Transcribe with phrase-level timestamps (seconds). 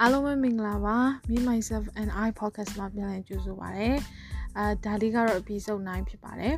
[0.00, 0.96] အားလုံးပဲမင်္ဂလာပါ
[1.28, 3.88] Me myself and I podcast မှာပြန်လည်ကြိုဆိုပါရစေ
[4.56, 6.54] အာဒါလေးကတော့ episode 9ဖြစ်ပါတယ်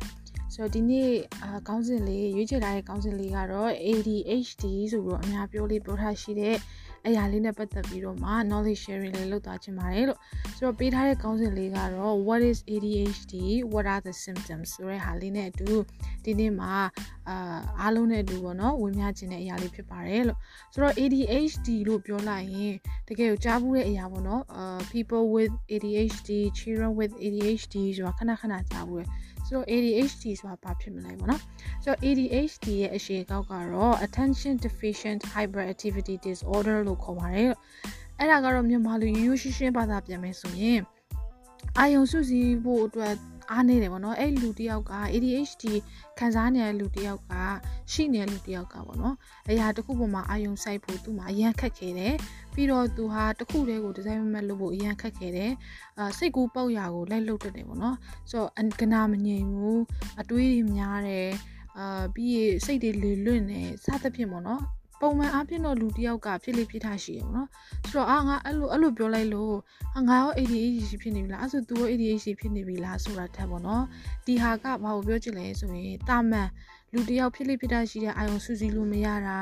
[0.53, 1.11] ဆိုတော့ဒီနေ့
[1.43, 6.55] အာခေါင်းစဉ်လေးရွေးချယ်ထားတဲ့ခေါင်းစဉ်လေးကတော့ ADHD ဆိုပြီးတော့အများပြောလေးပြောထားရှိတဲ့
[7.07, 10.19] အရာလေးနဲ့ပတ်သက်ပြီးတော့မှ knowledge sharing လေးလုပ်သွားချင်ပါတယ်လို့
[10.55, 13.33] ဆိုတော့ပေးထားတဲ့ခေါင်းစဉ်လေးကတော့ what is ADHD
[13.73, 15.69] what are the symptoms ဆိုတဲ့ဟာလေးနဲ့အတူ
[16.25, 16.73] ဒီနေ့မှာ
[17.29, 20.39] အာအားလုံးနဲ့အတူပေါ့နော်ဝင်မြခြင်းတဲ့အရာလေးဖြစ်ပါတယ်လို့
[20.73, 22.75] ဆိုတော့ ADHD လို့ပြောလိုက်ရင်
[23.07, 29.09] တကယ်ကိုကြားဘူးတဲ့အရာပေါ့နော်အာ people with ADHD children with ADHD ဆိုတာခဏခဏကြားဘူးတယ်
[29.47, 31.41] ဆိုတော့ ADHD ဆိုတာဘာဖြစ်မလဲပေါ့နော်
[31.83, 37.51] ဆိုတော့ ADHD ရဲ့အရှေ့ကောက်ကတော့ attention deficient hyperactivity disorder လို့ခေါ်ပါတယ်
[38.19, 40.79] အဲ့ဒါကတော့မြန်မာလိုရိုးရိုးရှင်းရှင်းဘာသာပြန်မယ်ဆိုရင်
[41.77, 43.13] အာယုံစုစည်းဖို့အတွက်
[43.51, 45.63] အားနေတယ်ပေါ့နော်အဲ့လူတယောက်က ADHD
[46.19, 47.33] ခံစားနေတဲ့လူတယောက်က
[47.91, 49.15] ရှိနေတဲ့လူတယောက်ကပေါ့နော်
[49.49, 52.15] အရာတစ်ခုပေါ်မှာအာယုံစိုက်ဖို့သူ့မှာအရန်ခက်ခဲတယ်
[52.53, 55.51] ပြီးတော့သူဟာတစ်ခုတည်းကိုဒီဇိုင်းမမတ်လုပ်ဖို့အရန်ခက်ခဲတယ်
[55.97, 57.97] အာစိတ်ကူးပေါက်ရာကိုလိုက်လုပ်တတ်တယ်ပေါ့နော်
[58.29, 59.81] ဆိုတော့ကနာမငြိမ်ဘူး
[60.21, 61.29] အတွေးတွေများတယ်
[61.77, 64.61] အာပြီးရစိတ်တွေလေလွင့်နေစသဖြင့်ပေါ့နော်
[65.01, 67.49] ပုံမှန်အားဖြင့်တော့လူတယောက်ကဖြစ်လိဖြစ်ထားရှိရပေါ့နော်
[67.89, 69.55] ဆိုတော့အာငါအဲ့လိုအဲ့လိုပြောလိုက်လို့
[70.07, 73.83] ငါရော ADHD ဖြစ်နေပြီလားအဲ့ဆို तू ရော ADHD ဖြစ်နေပြီလားဆိုတာထက်ပေါ့နော်
[74.25, 76.49] ဒီဟာကဘာကိုပြောချင်လဲဆိုရင်တာမန်
[76.93, 79.39] လူတယောက်ဖြစ်လိဖြစ်ထားရှိတဲ့အာယုံစူးစီးလို့မရတာ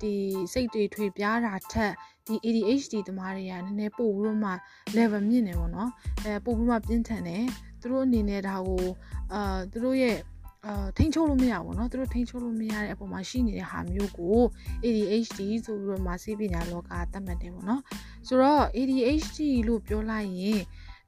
[0.00, 0.12] ဒီ
[0.52, 1.92] စိတ်တွေထွေပြားတာထက်
[2.26, 4.52] ဒီ ADHD တမားတွေကနည်းနည်းပို့ပြီးတော့မှ
[4.96, 5.90] level မြင့်နေပေါ့နော်
[6.24, 7.44] အဲပို့ပြီးမှပြင်းထန်တယ်
[7.80, 8.84] သူတို့အနေနဲ့ဒါကို
[9.32, 10.16] အာသူတို့ရဲ့
[10.65, 14.37] အာထိန်းချုပ်လို့မရဘူးเนาะသူတို့ထိန်းချုပ်လို့မရတဲ့အပေါ်မှာရှိနေတဲ့ဟာမျိုးကို
[14.85, 17.81] ADHD ဆိုပြီးတော့မာစီပညာလောကသတ်မှတ်တယ်ပေါ့เนาะ
[18.27, 20.61] ဆိုတော့ ADHD လို့ပြောလိုက်ရင်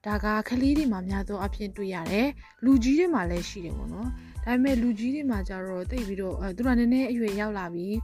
[0.06, 2.28] ဒါကကလေးတွေမှာများသောအဖြစ်တွေ့ရတယ်
[2.64, 4.08] လူကြီးတွေမှာလည်းရှိတယ်ပေါ့เนาะ
[4.44, 7.94] ဒါပေမဲ့လူကြီးတွေမှာကျတော့တိတ်ပြီးတော့အဲသူကနည်းနည်းအရွယ်ရောက်လာပြီး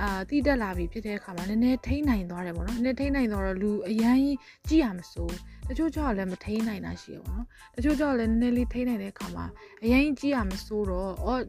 [0.00, 4.18] အာတိတက်လာပြီဖြစ်တဲ့အခါမှာနည်းနည်းထိန်းနိုင်သွားတယ်ပေါ့နော်နည်းနည်းထိန်းနိုင်တော့လူအရန်
[4.68, 5.36] ကြည့်ရမစိုး
[5.68, 9.44] တချို့ကြောက်လည်းမထိန်းနိုင်တာရှိရပေါ့နော်တချို့ကြောက်လည်းနည်းနည်းလေးထိန်းနိုင်တဲ့အခါမှာ
[9.84, 11.42] အရင်ကြည့်ရမစိုးတော့အော်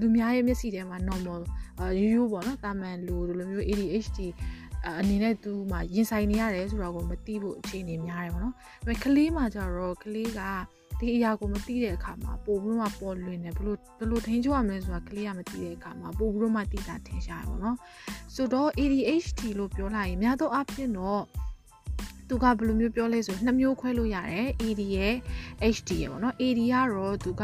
[0.00, 1.42] လူများရဲ့မျက်စိထဲမှာ normal
[1.78, 4.18] အာရိုးရိုးပေါ့နော်တာမန်လူလိုမျိုး ADHD
[5.00, 10.40] အနေနဲ့သူမှရင်ဆိုင်နေရတယ်ဆိုတော့ကိုမသိဖို့အခြေအနေများတယ်ပေါ့နော်ဒါပေမဲ့ကလေးမှကျတော့ကလေးက
[11.00, 17.76] ဒီအရာကိုမသိတဲ့အခါမှာပို့ပြီးမှပေါ်လွင်တယ်ဘလို့ဘလို့ထိန်းချုပ်ရမလဲဆိုတာကလေးကမသိတဲ့အခါမှာပို့ပြီးမှသိတာထင်ရှားတယ်ပေါ့နော်
[18.34, 21.22] ဆိုတော့ ADHD လို့ပြောလိုက်ရင်များသောအားဖြင့်တော့
[22.28, 25.14] သူကဘယ်လိုမျိုးပြောလဲဆိုနှစ်မျိုးခွဲလို့ရတယ် AD ရဲ့
[25.76, 27.42] HD ရဲ့ပေါ့နော် AD ကတော့သူက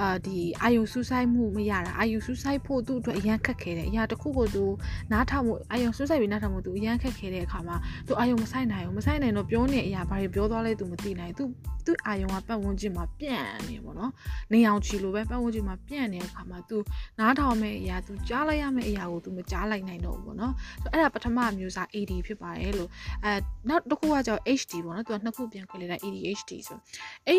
[0.00, 4.64] အာဒီအာယုဆူဆိုင်မှုမရတာအာယုဆူဆိုင်ဖို့သူ့အတွက်အရန်ခက်ခဲတယ်အရာတစ်ခုကိုသူ
[5.12, 7.76] နားထောင်မှုအာယုဆူဆိုင်ပြီးနားထောင်မှုသူအရန်ခက်ခဲတဲ့အခါမှာ
[8.06, 11.44] သူအာယုမဆိုင်နိုင်ဘူးမဆိုင်နိုင်တော့ပြောနေတဲ့အရာဘာတွေပြောသွားလဲသူမသိနိုင်သူ
[11.86, 14.12] သူ့အာယုကပတ်ဝန်းကျင်မှာပြန့်နေပေါ့နော်
[14.52, 16.76] နေအောင်ချီလိုပဲပတ်ဝန်းကျင်မှာပြန့်နေတဲ့အခါမှာသူ
[17.20, 22.90] နားထောင်မဲ့အရာသူကြားလိုက်ရမယ့်အရာကိုသူမကြားလိုက်နိုင်တော့ဘူးပေါ့နော်ဆိုတော့အဲ့ဒါပထမမျိုးစား AD ဖြစ်ပါတယ်လို့
[23.24, 23.32] အဲ
[23.68, 26.78] နောက်တစ်ခုကကျတော့ HD ပေါ့နော် तू ကနှစ်ခုပြန်ခွဲလိုက်တာ ADHD ဆို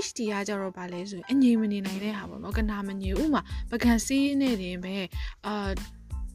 [0.05, 4.95] HD ကကျတော့ဗာလဲဆိုရင်အငြိမ်မနေနိုင်တဲ့ဟာပေါ့နော်ကနာမငြိမ်ဥမာပကံစီးနေတယ်ပဲ
[5.45, 5.69] အာ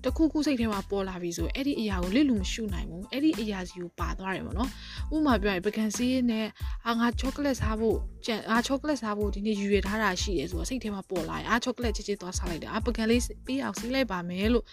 [0.07, 4.69] တခုခုစိတ်ထဲမှာပေါ်လာပြီဆိုအဲ့ဒီအရာကိုလစ်လို့မရှုနိုင်ဘူးအဲ့ဒီအရာစီကိုပါသွားတယ်ပေါ့နော်
[5.15, 6.47] ဥပမာပြောရင်ပကံစီးနဲ့
[6.87, 7.97] အာငါချောကလက်စားဖို့
[8.27, 14.65] ကြံအာချောကလက်စားဖို့ဒီနေ့ယူရထားတာရှိတယ်ဆိုတော့စိတ်ထဲမှာပေါ်လာရင်အာချောကလက်ချစ်ချစ်သွားစားလိုက်တယ်အာပကံလေးပြီးအောင်စီးလိုက်ပါမယ်လို့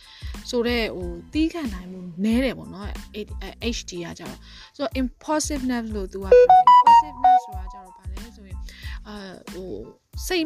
[0.50, 2.88] ဆိုတော့ဟိုတီးခံနိုင်မှုနဲတယ်ပေါ့နော်
[3.76, 4.40] HD ကကြတော့
[4.76, 8.58] ဆိုတော့ impulsiveness လို့သူက impulsiveness ဆိုတာကြတော့ဗာလဲဆိုရင်
[9.08, 9.16] အာ
[9.54, 9.72] ဟို
[10.28, 10.46] စိတ်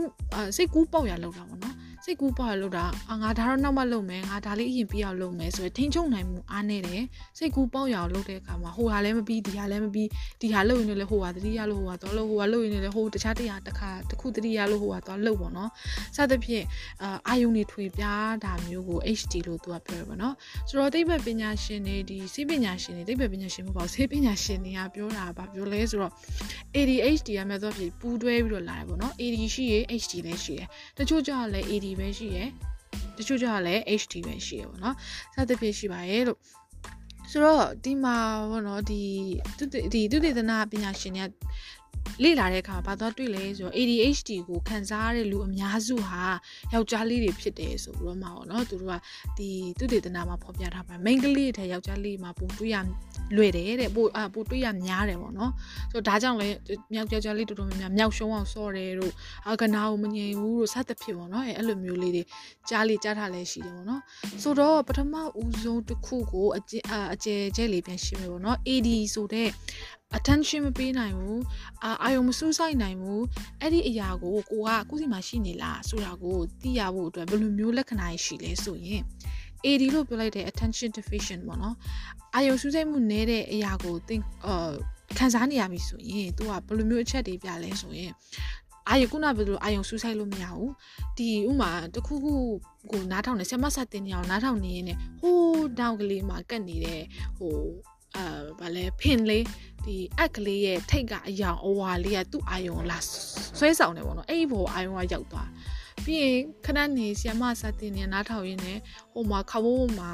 [0.55, 7.03] စိတ်ကူးပေါက်ရလောက်တာပေါ့နော်စိတ်ကူးပေါက်ရလောက်တာအာငါဒါတော့နောက်မှလုပ်မယ်ငါဒါလေးအရင်ပြီးအောင်လုပ်မယ်ဆိုရယ်ထိန်းချုပ်နိုင်မှုအားနေတယ်
[7.37, 10.07] စိတ်ကူးပေါက်ရအောင်လုပ်တဲ့အခါမှာဟိုဟာလည်းမပြီးဒီဟာလည်းမပြီး
[10.41, 15.69] ဒီဟာလုပ်ရင်လည်းဟိုဟာတတိယလို့ဟိုဟာတော့လုပ်ဟိုဟာလုပ်ရင်လည်းဟိုတခြားတရားတစ်ခါတစ်ခုတတိယလို့ဟိုဟာတော့လုပ်ပေါ့နော်
[16.15, 16.65] စသဖြင့်
[17.03, 20.33] အာအာယုန်တွေထွေပြားတာမျိုးကို HD လို့သူကပြောရပါတော့
[20.69, 26.13] ဆိုတော့သိပ္ပံပညာရှင်တွေဒီစိပညာရှင်တွေသိပ္ပံပညာရှင်မဟုတ်ပါဘူးစိပညာရှင်တွေကပြောတာဗာပြောလဲဆိုတော့
[26.75, 32.39] ADHD ကမဲ့တော့ဖြစ်ပူးတွဲပြီးတော့လာတယ်ပေါ့နော် AD ရှိရ HD လည်းရှိတယ်တချို့ကြောင့်လည်း AD ပဲရှိရ
[33.17, 34.95] တချို့ကြောင့်လည်း HD ပဲရှိရပေါ့နော်
[35.33, 36.39] စသဖြင့်ရှိပါရဲ့လို့
[37.31, 38.15] ဆိုတော့ဒီမှာ
[38.51, 39.01] ဘောနော်ဒီ
[39.93, 41.31] ဒီသူတေသနာပညာရှင်တွေက
[42.23, 46.23] လေ့လာတဲ့အခါဘာသွားတွေ့လဲဆိုတော့ ADHD ကိုခံစားရတဲ့လူအများစုဟာ
[46.73, 48.95] ယောက်ျားလေးတွေဖြစ်တယ်ဆိုပြီးတော့မှာပေါ့နော်သူတို့က
[49.37, 49.49] ဒီ
[49.79, 52.77] သူတေသနာမှာဖော်ပြထားပါ main ကလေးတဲ့ယောက်ျားလေးမှာပုံတွေ့ရ
[53.35, 55.51] လွယ်တယ်တဲ့ပိုအပိုတွေ့ရများတယ်ပေါ့နော်
[55.91, 56.47] ဆိုတော့ဒါကြောင့်လဲ
[56.93, 59.13] မြောက်ယောက်ျားလေးတော်တော်များများမြောက်ရှုံးအောင်စော့တယ်တို့
[59.49, 62.23] အကနာကိုမငြိမ်ဘူးတို့စသဖြင့်ပေါ့နော်အဲအဲ့လိုမျိုးလေးတွေ
[62.69, 64.01] ကြားလေးကြားထားလဲရှိတယ်ပေါ့နော်
[64.43, 66.73] ဆိုတော့ပထမဦးဆုံးတစ်ခုကိုအကျ
[67.13, 69.49] အကျဲကျဲလေးပြန်ရှင်းမယ်ပေါ့နော် AD ဆိုတဲ့
[70.17, 71.41] attention မပေးနိုင်ဘူး
[71.83, 73.23] အာအာယုံမစူးစိုက်နိုင်ဘူး
[73.61, 79.01] အဲ့ဒီအရာကိုကိုကကိုစီမှာရှိနေလားဆိုတာကိုသိရဖို့အတွက်ဘယ်လိုမျိုးလက္ခဏာရှိလဲဆိုရင်
[79.65, 81.75] AD လို့ပြောလိုက်တဲ့ attention deficient ပေါ့နော်
[82.35, 84.71] အာယုံစူးစိုက်မှုနည်းတဲ့အရာကိုသင်အာ
[85.17, 88.11] ခံစားနေရပြီဆိုရင် तू ကဘယ်လိုမျိုးအချက်တွေပြလဲဆိုရင်
[88.89, 90.71] အာယုခုနပြောလို့အာယုံစူးစိုက်လို့မရဘူး
[91.17, 92.33] ဒီဥမာတခုခု
[92.91, 94.85] ကိုနားထောင်နေဆ iam မဆက်တင်နေအောင်နားထောင်နေရင်
[95.21, 97.01] ဟိုးတောက်ကလေးမှာကတ်နေတဲ့
[97.37, 97.57] ဟို
[98.17, 98.25] အာ
[98.59, 99.45] ဗာလဲဖင်လေး
[99.85, 102.97] ဒီအက်ကလေးရဲ့ထိတ်ကအယောင်အဝါလေးကသူ့အာယုံလာ
[103.57, 105.49] ဆွဲဆောင်နေပေါ့နော်အဲ့ဒီဘောအာယုံကရောက်သွား
[106.05, 108.79] ပြီးရင်ခဏနေဆီယမစတင်နေနားထောင်ရင်းနဲ့
[109.13, 110.11] ဟိုမှာခဝိုးမှာ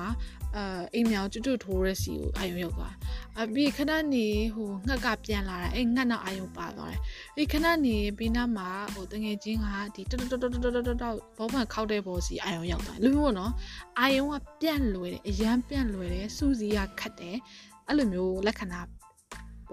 [0.56, 2.94] အာအိမ်မြောင်ကျွတ်ထိုးရဲစီကိုအာယုံရောက်သွား
[3.42, 4.26] အပြီးခဏနေ
[4.56, 7.02] ဟိုငှက်ကပြန်လာတာအဲ့ငှက်နောက်အာယုံပါသွားတယ်
[7.36, 11.04] ပြီးခဏနေပြီးနားမှာဟိုတငယ်ချင်းကဒီတတတတတတတ
[11.38, 13.52] ဘောမှန်ခောက်တဲ့ဘောစီအာယုံရောက်သွားလူမျိုးနော်
[14.00, 17.38] အာယုံကပြန့်လွယ်တယ်အရန်ပြန့်လွယ်တယ်စူးစီကခတ်တယ်
[17.88, 18.90] alumiu la kanab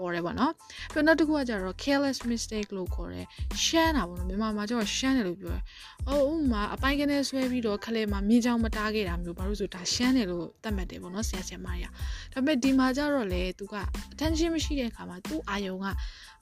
[0.00, 0.52] ဏာပေါ်တယ်ပေါ့နော်
[0.92, 3.26] ပြီးနောက်တစ်ခုကကျတော့ careless mistake လို့ခေါ်တယ်
[3.64, 5.62] ရှမ်းတာပေါ့နော်မြန်မာမှာကျတော့ရှမ်းတယ်လို့ပြောတယ်။
[6.08, 11.86] အော်ဥမာအပိုင်းကနေဆွဲပြီးတော့ခလဲမှာမြင်းချောင်းမတားခဲ့တာမျိုးဘာလို့ဆိုဒါရှမ်းတယ်လို့သတ်မှတ်တယ်ပေါ့နော်ဆရာဆရာမတွေက။
[12.32, 13.74] ဒါပေမဲ့ဒီမှာကျတော့လေသူက
[14.12, 15.86] attention မရှိတဲ့အခါမှာသူ့အာယုံက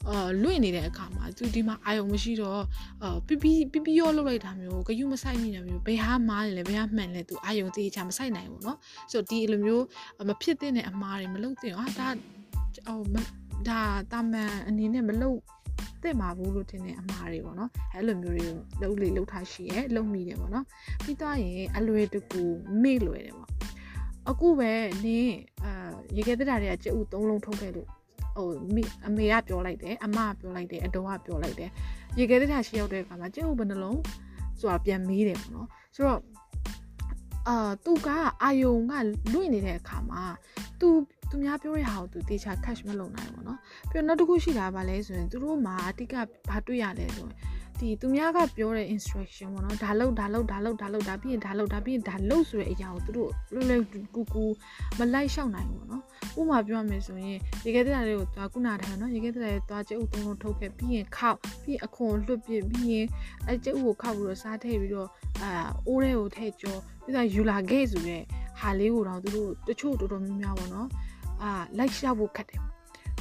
[0.08, 2.60] အာလွင့်နေတဲ့အခါမှာသူဒီမှာအာယုံမရှိတော့
[3.02, 8.76] အာပီပီပီပီရောလောက်လိုက်တာမျိုးဂယုမဆိုင်နေတာမျိုးဘယ်ဟာမားလဲဘယ်ဟာမှန်လဲသူအာယုံတေးချမဆိုင်နိုင်ဘူးเนาะ
[9.10, 9.84] ဆိုတော့ဒီလိုမျိုး
[10.28, 12.08] မဖြစ်တဲ့အမှားတွေမလုပ်သင့်ဘူးဟာဒါ
[12.87, 12.99] ဟို
[13.67, 13.81] ဒါ
[14.11, 15.39] တာမန်အနေနဲ့မလုပ်
[16.03, 18.47] သင့်ပါဘူးလို့ထင်တဲ့အမှားတွေပေါ့နော်အဲ့လိုမျိုးတွေ
[18.81, 20.65] လုံးလေလုံးထားရှိရဲလုံးမိတယ်ပေါ့နော်
[21.03, 22.41] ပြီးတော့ရင်အလွယ်တကူ
[22.81, 23.49] မေ့လွယ်တယ်ပေါ့
[24.29, 24.71] အခုပဲ
[25.05, 27.87] နင်းအာရေခဲတက်တာတွေကကြက်ဥသုံးလုံးထုတ်ခဲ့လို့
[28.37, 31.69] ဟိုမိအမေကပြောလိုက်တယ်အမကပြောလိုက်တယ်အတော်ကပြောလိုက်တယ်
[32.19, 33.99] ရေခဲတက်တာရှိရောက်တဲ့အခါမှာကြက်ဥဘယ်နှလုံး
[34.59, 36.21] ဆိုတာပြန်မေးတယ်ပေါ့နော်ဆိုတော့
[37.47, 38.09] အာသူက
[38.43, 38.93] အာယုံက
[39.33, 40.21] လွင့်နေတဲ့အခါမှာ
[40.79, 40.89] သူ
[41.30, 43.58] သူများပြောတဲ့ဟာကိုသူတေချာ catch မလုပ်နိုင်ဘူးเนาะ
[43.90, 46.14] ပြီးတော့နောက်တစ်ခုရှိတာဗာလဲဆိုရင်သူတို့မှာအတိတ်က
[46.50, 47.34] ဘာတွေ့ရလဲဆိုရင်
[47.80, 53.82] ဒီသူများကပြောတဲ့ instruction ပေါ့နော်ဒါလုပ်ဒါလုပ်ဒါလုပ်ဒါလုပ်ဒါပြီးရင်ဒါလုပ်ဒါပြီးရင်ဒါလုပ်ဆိုတဲ့အရာကိုသူတို့လွယ်လွယ်
[54.14, 54.44] ကူကူ
[54.98, 56.02] မလိုက်ရှောက်နိုင်ဘူးနော်
[56.38, 63.06] ဥပမာပြောရမယ်ဆိုရင်ရေခဲတဲ့တွေကိုသွားကုနာထားနော်ရေခဲတဲ့တွေသွားကျုပ်သုံးလုံးထုတ်ခဲ့ပြီးရင်ခောက်ပြီးရင်အခွန်လွတ်ပြပြီးရင်
[63.46, 65.08] အဲကျုပ်ကိုခောက်ပြီးတော့စားထည့်ပြီးတော့
[65.42, 65.50] အာ
[65.86, 68.22] အိုးထဲကိုထည့်ကြောပြီးတော့ယူလာခဲ့ဆိုတဲ့
[68.60, 70.88] ဟာလေးကိုတော့သူတို့တချို့တော်တော်များများပေါ့နော်
[71.43, 72.61] အာလိုက်ရှောက်ဖို့ခက်တယ်။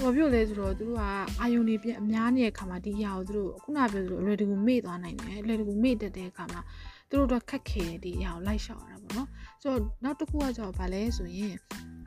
[0.01, 1.03] ဘာဖြစ်လဲဆိုတော့သူတို့က
[1.41, 6.61] အာယုန်တွေပြအများနေတဲ့အခါမှာဒီຢာကိုသူတို့ခုနပြောသလိုအလွယ်တကူမေ့သွားနိုင်တယ်။အလွယ်တကူမေ့တတ်တဲ့အခါမှာ
[7.09, 9.29] သူတို့တော့ခက်ခဲတယ်ဒီຢာကိုလိုက်ရှောက်ရတာပေါ့နော်။
[9.63, 11.55] ဆိုတော့နောက်တစ်ခုကကျတော့ဗာလဲဆိုရင်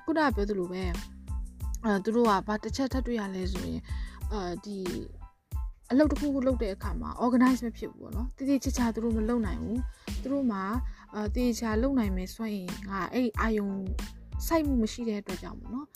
[0.04, 0.84] ခုနပြောသလိုပဲ
[1.86, 3.82] အဲသူတို့ကဘာတစ်ချက်ထပ်တွေ့ရလဲဆိုရင်
[4.32, 4.78] အာဒီ
[5.92, 9.82] အလုပ်တစ်ခုခုလုပ်တဲ့အခါမှာ organize မဖြစ်ဘူးပေါ့နော်တည်တည်ချာချာသူတို့မလုပ်နိုင်ဘူး
[10.22, 10.64] သူတို့မှာ
[11.16, 13.70] အဲတည်ချာလုပ်နိုင်မယ်ဆိုရင်ငါအဲ့အာယုံ
[14.48, 15.88] စိုက်မှုမရှိတဲ့အတွက်ကြောင့်ပေါ့နော်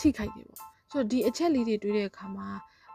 [0.00, 0.60] ထိခိုက်တယ်ပေါ့
[0.90, 2.48] ဆိုတော့ဒီအချက်လေးတွေတွေးတဲ့အခါမှာ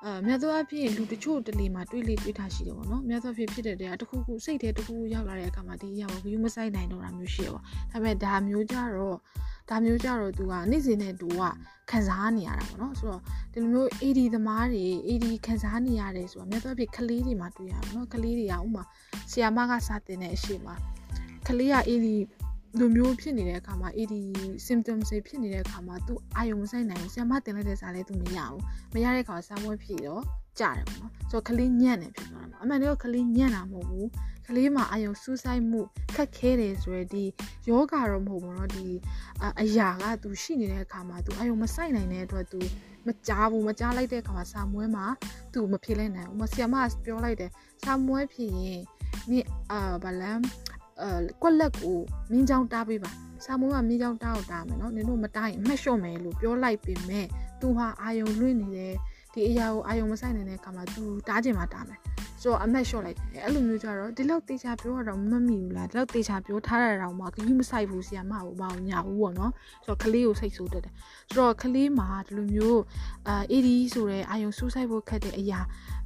[0.03, 9.17] အဲမြတ်သောအဖြစ်လူတချို့တလေမှာတွေးလေတွေးထားရှိတယ်ပေါ့နော်မြတ်သောအဖြစ်ဖြစ်တဲ့တရားတစ်ခုခုစိတ်ထဲတစ်ခုခုရောက်လာတဲ့အခါမှာဒီအရာကိုယူမဆိုင်နိုင်တော့တာမျိုးရှိရပေါ့ဒါပေမဲ့ဒါမျိုးကြတော့
[9.69, 11.41] ဒါမျိုးကြတော့ तू ကနေ့စဉ်နဲ့ तू က
[11.91, 13.21] ခံစားနေရတာပေါ့နော်ဆိုတော့
[13.53, 18.83] ဒီလိုမျိုး AD သမားတွေ AD ခံစားနေရတယ်ဆိုတော့မြတ်သောအဖြစ်ကလေးတွေမှာတွေ့ရပါတော့ကလေးတွေကဥမာ
[19.31, 20.75] ဆီယာမကစတင်တဲ့အရှိမှာ
[21.47, 22.07] ကလေးက AD
[22.78, 24.14] လိုမျိုးဖြစ်နေတဲ့အခါမှာ AD
[24.66, 28.60] symptoms တွေဖြစ်နေတဲ့အခါမှာ तू အာယုံမဆိုင်နိုင်ဘူးဆရာမတင်လိုက်တဲ့စာလဲ तू မရဘူး
[28.94, 30.22] မရတဲ့အခါစာမွေးဖြစ်တော့
[30.58, 34.08] ကြတယ်ပေါ့နော်ဆိုတော့ကလေးညံ့နေဖြစ်သွားတာပေါ့အမှန်တော့ကလေးညံ့တာမဟုတ်ဘူး
[34.46, 35.80] ကလေးမှာအာယုံစူးစိုက်မှု
[36.14, 37.24] ခက်ခဲတယ်ဆိုရယ်ဒီ
[37.68, 38.86] ယောဂါတော့မဟုတ်ဘူးเนาะဒီ
[39.60, 42.60] အရာက तू ရှိနေတဲ့အခါမှာ तू အာယုံမဆိုင်နိုင်တဲ့အတွက် तू
[43.06, 45.06] မကြားဘူးမကြားလိုက်တဲ့အခါမှာစာမွေးမှာ
[45.52, 47.50] तू မဖြစ်လိုက်နိုင်ဘူးမဆီယမပြောလိုက်တယ်
[47.82, 48.80] စာမွေးဖြစ်ရင်
[49.30, 50.38] นี่အာဘာလန်
[51.01, 51.09] အဲ
[51.41, 51.97] ကွက်လက်ကို
[52.31, 53.11] မင်းချောင်းတားပေးပါ
[53.45, 57.25] စာမိုးကမင်းချောင်းတားအောင်တားမယ်နော်နင်တို့မတားရင်အမှတ်လျှော့မယ်လို့ပြောလိုက်ပေမဲ့
[57.61, 58.93] သူဟာအာယုံလွင့်နေတယ်
[59.33, 61.99] ဒီအရာကိုအာယုံမဆိုင်နိုင်တဲ့အခါမှာသူတားချင်မှတားမယ်
[62.41, 69.51] ဆိုတော့အမက်လျှော့လိုက်တယ်အဲ့လိုမျိုးကြတော့ဒီလောက်တေချာပြောတော့မမိဘူးလားဒီလောက်တေချာပြောထားရတာမှခကြီးမဆိုင်ဘူးဆီယမဟုတ်ဘာညာဘူးပေါ့နော်
[69.85, 70.93] ဆိုတော့ကလေးကိုစိတ်ဆိုးတက်တယ်
[71.29, 72.81] ဆိုတော့ကလေးမှာဒီလိုမျိုး
[73.27, 75.59] အာ AD ဆိုတဲ့အာယုံစူးစိုက်ဖို့ခက်တဲ့အရာ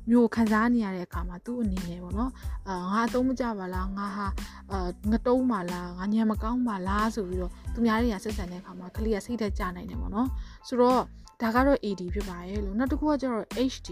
[0.10, 2.32] မျိုးခံစားနေရတဲ့အခါမှာသူ့အနေနဲ့ပေါ့နော်
[2.68, 4.28] အာငါအသုံးမကျပါလားငါဟာ
[4.72, 10.28] အာငတုံးပါလားငါညံမကောင်းပါလားဆိုပြီးတော့သူများတွေကဆက်ဆံတဲ့အခါမှာကလေးကစိတ်သက်ကြနိုင်တယ်ပေါ့နော်
[10.68, 11.02] ဆိုတော့
[11.42, 13.90] ဒါကတော့ AD ဖြစ်ပါရဲ့လို့နောက်တစ်ခုကကျတော့ HD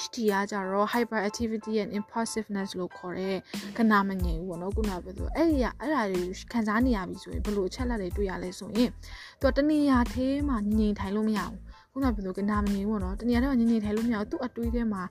[0.00, 3.36] HD ကကြတော့ hyperactivity and impulsiveness လို့ခေါ်တဲ့
[3.76, 6.22] ခဏမငြိမ်ဘူးပေါ့နော်ခုနပြောလို့အဲ့ဒီကအဲ့ဒါတွေ
[6.52, 8.90] ခံစားနေရပြီဆိုရင်ဘယ်လိုအချက်လက်တွေတွေ့ရလဲဆိုရင်
[9.40, 11.58] သူကတနေရာသေးမှငြိမ်ထိုင်လို့မရဘူး
[11.92, 15.02] ခုနပြောလို့ကနာမငြိမ်ဘူးပေါ့နော်တနေရာထဲမှာငြိမ်ငြိမ်ထိုင်လို့မရဘူးသူ့အတွေးထဲမှာ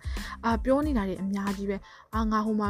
[0.45, 1.77] အာပြောနေတာတွေအများကြီးပဲ
[2.15, 2.67] အာငါဟိုမှာ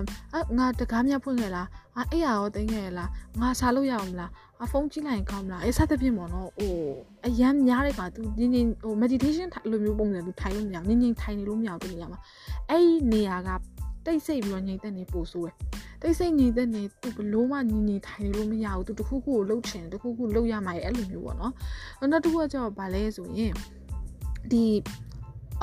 [0.58, 3.10] ငါတကားမြဖွင့်ခဲ့လားအာအဲ့ရရောသိငယ်လား
[3.42, 4.32] ငါစားလို့ရအောင်မလား
[4.64, 6.76] အဖုန်းကြည့်လိုက်ရင်ကောင်းမလားအဲစသဖြင့်ပေါ့နော်ဟို
[7.28, 12.20] အရန်များတဲ့ကသူညင်ညင်ဟို meditation လိုမျိုးပုံစံသူထိုင်လို့မရဘူးညင်ညင်ထိုင်နေလို့မရဘူးတနေရာမှာ
[12.70, 13.50] အဲ့ဒီနေရာက
[14.06, 15.56] တိတ်ဆိတ်ပြီးတော့ညင်သက်နေပို့ဆိုးတယ်
[16.02, 21.54] တိတ်ဆိတ်နေတဲ့နေသူဘလို့မှညီညီထိုင်လို့မရဘူးသူတခုခုကိုလှုပ်ချင်တခုခုလှုပ်ရမှာအဲ့လိုမျိုးပေါ့နော်
[22.12, 23.54] နောက်တစ်ခုကကျတော့ဗာလဲဆိုရင်
[24.52, 24.66] ဒီ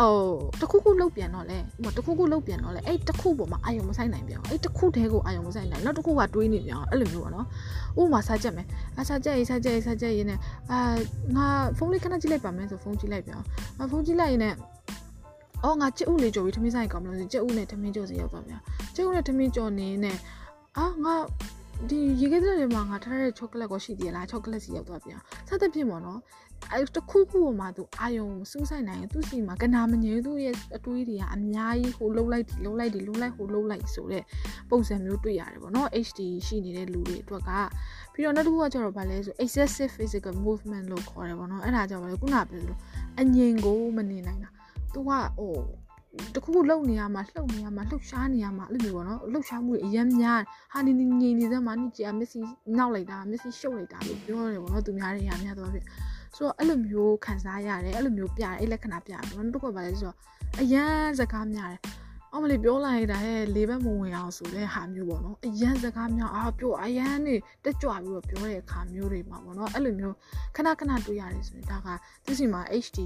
[0.01, 0.27] အော်
[0.61, 7.47] တခုခုလုတ်ပြန်တော့လေဟိုတခုခုလုတ်ပြန်တော့လေအဲ့တခုပေါ်မှာအာယုံမဆိုင်နိုင်ပြန်အဲ့တခုတည်းကိုအာယုံမဆိုင်နိုင်နောက်တခုကတွေးနေပြန်အဲ့လိုမျိုးပေါ့နော်
[8.01, 8.67] ဥပမာစားချက်မယ်
[8.99, 10.39] အစားချက်ရေးစားချက်ရေးစားချက်ရေးနဲ့
[10.71, 10.79] အာ
[11.37, 13.39] ငါဖုန်းလေးခဏကြည့်လိုက်ပါမယ်ဆိုဖုန်းကြည့်လိုက်ပြန်
[13.79, 14.57] ငါဖုန်းကြည့်လိုက်ရင်လည်း
[15.65, 18.61] အော်ငါကြက်ဥလေးကြော်ပြီးထမင်းဆိုင်ကောင်းမလို့ကြက်ဥနဲ့ထမင်းကြော်စီရောက်သွားပြန်
[18.95, 20.17] ကြက်ဥနဲ့ထမင်းကြော်နေနဲ့
[20.79, 21.15] အာငါ
[21.87, 25.19] ဒီရေခဲတဲ့တွေမှာငါထားတဲ့ချောကလက်ကိုရှိသေးလားချောကလက်စီရောက်သွားပြန်
[25.49, 26.19] စသဖြင့်ပေါ့နော်
[26.73, 34.25] အဲတခုခုပေါ်မှာသူအာယုံစူးဆိုင်နိုင်ရင်သူစီမှာကနာမငြိသူ့ရဲ့အတွေးတွေကအများကြီးဟိုလှုပ်လိုက်ဒီလှုပ်လိုက်ဒီလှုပ်လိုက်ဟိုလှုပ်လိုက်ဆိုတဲ့
[34.71, 37.51] ပုံစံမျိုးတွေ့ရတယ်ပေါ့နော် HD ရှိနေတဲ့လူတွေအတွက်က
[38.13, 42.79] ပြီးတော့နောက်တစ်ခုကကျတော့ဗာလဲဆို excessive physical movement လို့ခေါ်တယ်ပေါ့နော်အဲ့ဒါကြောင့်ဗာလဲခုနပြောသလို
[43.21, 44.51] အငြိမ်ကိုမနေနိုင်တာ
[44.95, 45.55] သူကဟို
[46.35, 50.41] တခုခုလှုပ်နေရမှာလှုပ်နေရမှာလှုပ်ရှားနေရမှာအဲ့လိုမျိုးပေါ့နော်လှုပ်ရှားမှုတွေအရင်များ
[50.73, 52.39] ဟာနေနေငြိမ်နေစမ်းမှာနိကြာမက်ဆီ
[52.79, 55.85] နောက်လိုက်တာမက်ဆီရှုပ်လိုက်တာလို့ပြောရတယ်ပေါ့နော်သူများတွေရများတော့ဖြစ်
[56.37, 60.17] ဆိုတော့အဲ့လိုမျိုးခံစားရတယ်အဲ့လိုမျိုးပြတယ်အဲ့လက္ခဏာပြတယ်ဘာလို့တော့ပါလဲဆိုတော့
[60.61, 61.81] အရန်စကားများတယ်
[62.33, 70.15] အော်မလေးပြောလိုက်တာဟဲ့လေးဘက်မဝင်အောင်ဆိုတဲ့ဟာမျိုးပေါ့နော်အရန်စကားများအာပြောအရန်နေတက်ကြွပြီးတော့ပြောတဲ့အခါမျိုးတွေမှာပေါ့နော်အဲ့လိုမျိုး
[70.57, 71.89] ခဏခဏတွေ့ရတယ်ဆိုရင်ဒါက
[72.25, 72.99] သူစီမှာ HD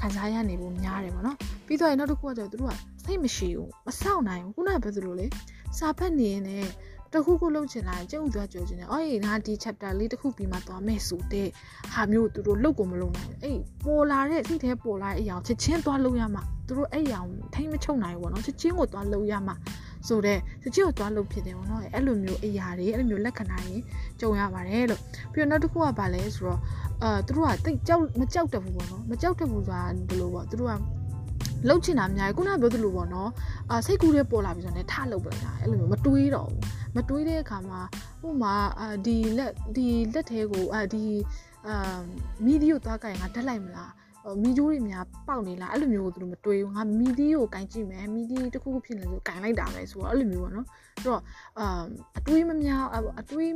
[0.00, 5.26] ခံစားရနေဖို့များတယ်ပေါ့နော်ပြီးတော့နောက်တစ်ခုကကျတော့သူတို့ကစိတ်မရှိဘူးမဆောက်နိုင်ဘူးခုနကပြောသလိုလေ
[5.78, 6.70] စာဖတ်နေရင်လည်း
[7.14, 11.48] တခုခုလုပ်ချင်လာရင်ကျုပ်သွားကြောချင်တယ်။အော်ငါဒီ chapter လေးတစ်ခုပြီးမှသွားမယ်ဆိုတဲ့
[11.92, 19.54] ဟာမျိုးသူတို့လုပ်ကိုမလုပ်နိုင်ဘူး။အဲ့ပေါ်လာတဲ့စိတ်ထဲပေါ်လာတဲ့အရာကိုချက်ချင်းသွားလုပ်ရမှာသူတို့အဲ့အရာကိုထိမ့်မချုပ်နိုင်ဘူးပေါ့နော်။ချက်ချင်းကိုသွားလုပ်ရမှာ
[20.08, 23.76] ဆိုတော့ချက်ချင်းကိုသွားလုပ်ဖြစ်တယ်ပေါ့နော်။အဲ့လိုမျိုးအရာတွေအဲ့လိုမျိုးလက္ခဏာတွေ
[24.20, 25.00] ကြုံရပါတယ်လို့
[25.32, 26.60] ပြီးတော့နောက်တစ်ခုကဘာလဲဆိုတော့
[27.02, 30.74] အာသူတို့ကတိတ်ကြောက်မကြောက်တတ်ဘူးပေါ့နော်။မကြောက်တတ်ဘူးဆိုတာဘယ်လိုပေါ့သူတို့က
[31.68, 33.30] လှုပ်ချင်တာအများကြီးခုနပြောသလိုပေါ့နော်
[33.70, 36.60] အာစိတ်ကူးတဲ့ပေါ်လာပြီဆိုတော့လည်းထလှုပ်ပလိုက်တာအဲ့လိုမျိုးမတွေးတော့ဘူး
[36.94, 37.80] မတွေးတဲ့အခါမှာ
[38.20, 41.06] ဟိုမှာအာဒီလက်ဒီလက်သေးကိုအာဒီ
[41.68, 41.98] အာ
[42.44, 43.92] မီဒီယိုသွားကြရင်ငါတက်လိုက်မလား
[44.42, 50.66] မီဒီယိုတွေများပေါက်နေလားအဲ့လိုမျိုးကိုသူတို့မတွေးဘူးငါမီဒီယိုကိုကင်ကြည့်မယ်မီဒီယိုတစ်ခုခုဖြစ်နေလို့ကင်လိုက်တာပဲဆိုတော့အဲ့လိုမျိုးပေါ့နော်
[51.02, 51.22] ဆိုတော့
[51.58, 51.84] အမ်
[52.18, 52.84] အတွေးမများ
[53.20, 53.50] အတွေး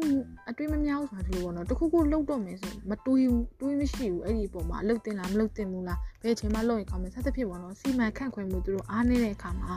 [0.51, 9.73] အတွေးမများဆိုတာဒီလိုပေါ့နော်တစ်ခုခုလှုပ်တော့မယ်ဆိုမတွေးဘူးတွေးမရှိဘူးအဲ့ဒီပုံမှာလှုပ်တင်လားမလှုပ်တင်ဘူးလားဘယ်အချိန်မှလှုပ်ရင်ကောင်းမယ်ဆက်သဖြင့်ပေါ့နော်စီမံခန့်ခွဲမှုသူတို့အားနေတဲ့အခါမှာ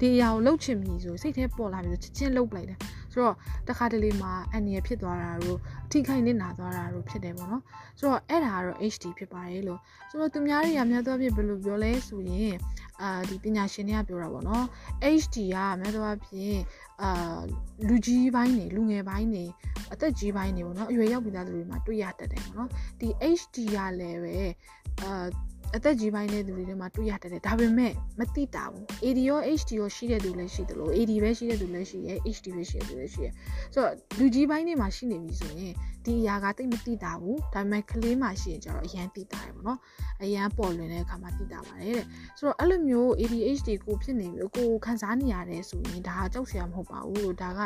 [0.00, 2.78] ဒီအရာကိုလှုပ်ချင်ပြီဆိုစိတ်ထဲပေါ်လာပြီဆိုချက်ချင်းလှုပ်လိုက်တယ်
[3.18, 3.36] ဆိုတော့
[3.68, 7.62] တခါတလေမှာအန်နီရဖြစ်သွားတာတို့အထိခိုက်နစ်နာသွားတာတို့ဖြစ်တယ်ပေါ့နော်
[7.98, 12.54] ဆိုတော့အဲ့ဒါကတော့ HD ဖြစ်ပါတယ်လို့ဆိုတော့သူများတွေကများသောအားဖြင့်ဘယ်လိုပြောလဲဆိုရင်
[13.02, 14.64] အာဒီပညာရှင်တွေကပြောတာပေါ့နော်
[15.22, 16.58] HD ကများသောအားဖြင့်
[17.02, 17.38] အာ
[17.88, 19.44] လူကြီးပိုင်းနေလူငယ်ပိုင်းနေ
[19.92, 22.68] အသက်ကြီးပိုင်းနေပေါ့နော်အရွယ်ရောက်ပြီးသားသူတွေမှာတွေ့ရတတ်တယ်ပေါ့နော်
[23.00, 23.08] ဒီ
[23.38, 24.38] HD ကလည်းပဲ
[25.02, 25.26] အာ
[25.76, 33.32] အသက်ကြီးပိုင်းတဲ့သူတွေထဲမှာတွေ့ရတတ်တယ်ဒါပေမဲ့မသိတာဘူး AD ရော HD ရောရှိတဲ့သူလည်းရှိတယ်လို့ AD ပဲရှိတဲ့သူလည်းရှိရယ် HD ပဲရှိတဲ့သူလည်းရှိရယ်
[33.74, 39.78] ဆိုတော့လူကြီးပိုင်းတွေမှာရှိနေပြီဆိုရင်ဒီအရာကတိတ်မသိတာဘူးဒါပေမဲ့ကလေးမှရှိရင်ကျတော့အရန်သိတာရယ်ပေါ့နော်
[40.22, 42.06] အရန်ပေါ်လွင်တဲ့အခါမှာသိတာပါတယ်တဲ့
[42.38, 47.60] ဆိုတော့အဲ့လိုမျိုး ADHD ကိုဖြစ်နေပြီကိုခံစားနေရတယ်ဆိုရင်ဒါကကြောက်စရာမဟုတ်ပါဘူးလို့ဒါက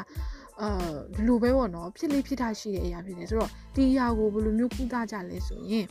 [0.61, 0.69] အဲ
[1.15, 5.87] ဒီလိုပဲပေါ့နော်ဖြစ်လေးဖြစ်တာရှိတဲ့အရာဖြစ်တယ်ဆိုတော့ဒီအရာကိုဘယ်လိုမျိုးကုသကြလဲဆိုရင်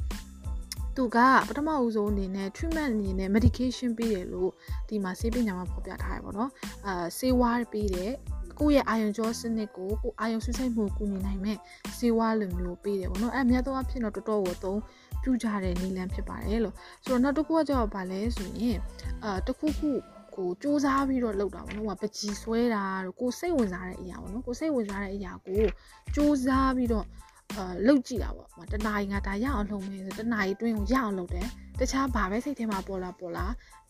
[0.95, 1.17] သူက
[1.48, 4.51] ပထမဦးဆုံးအနေနဲ့ treatment အနေနဲ့ medication ပေးတယ်လို့
[4.89, 6.50] ဒီမှာဆေးပညာမှာဖော်ပြထားရပါတော့
[6.88, 8.12] အာဆေးဝါးပေးတယ်
[8.60, 11.57] ကိုယ့်ရဲ့အာယုံကြောစနစ်ကိုကိုအာယုံဆွဆိုင်မှုကူညီနိုင်မဲ့
[11.98, 14.79] ဆေးဝါးလိုမျိုးပေးတယ်ပေါ့နော်အဲအများသောအားဖြင့်တော့တော်တော်ကိုသုံး
[15.24, 18.77] ပြုကြတဲ့နည်းလမ်းဖြစ်ပါတယ်လို့ဆိုတော့နောက်တစ်ခုကကျတော့ဗာလဲဆိုရင်
[19.24, 19.89] အာတခုခု
[20.36, 25.63] ကိုစူးစမ်းပြီးတော့လုပ်တာပေါ့နော်ဟိုပကြီးဆွဲတာတို့ကိုစိတ်ဝင်စားတဲ့အရာပေါ့နော်ကိုစိတ်ဝင်စားတဲ့အရာကို
[26.13, 27.05] စူးစမ်းပြီးတော့
[27.58, 31.48] အာလှုပ်ကြည့်တာပေါ့တနားရီငါဒါရအောင်လှုပ်မယ်ဆိုတနားရီတွင်းကိုရအောင်လှုပ်တယ်
[31.79, 33.46] တခြားဘာပဲစိတ်ထဲမှာပေါ်လာပေါ်လာ